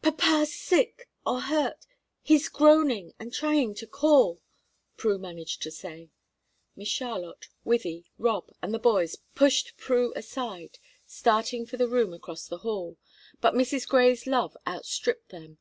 "Papa's 0.00 0.54
sick 0.54 1.10
or 1.26 1.42
hurt; 1.42 1.86
he's 2.22 2.48
groaning 2.48 3.12
and 3.18 3.34
trying 3.34 3.74
to 3.74 3.86
call," 3.86 4.40
Prue 4.96 5.18
managed 5.18 5.60
to 5.60 5.70
say. 5.70 6.08
Miss 6.74 6.88
Charlotte, 6.88 7.48
Wythie, 7.66 8.06
Rob, 8.16 8.48
and 8.62 8.72
the 8.72 8.78
boys 8.78 9.16
pushed 9.34 9.76
Prue 9.76 10.14
aside, 10.16 10.78
starting 11.04 11.66
for 11.66 11.76
the 11.76 11.86
room 11.86 12.14
across 12.14 12.46
the 12.48 12.56
hall, 12.64 12.96
but 13.42 13.52
Mrs. 13.52 13.86
Grey's 13.86 14.26
love 14.26 14.56
outstripped 14.66 15.28
them. 15.28 15.58